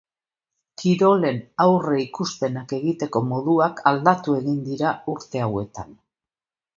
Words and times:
Kirolen 0.83 1.35
aurreikuspenak 1.65 2.73
egiteko 2.77 3.21
moduak 3.33 3.83
aldatu 3.91 4.39
egin 4.39 4.57
dira 4.71 4.95
urte 5.17 5.45
hauetan. 5.49 5.93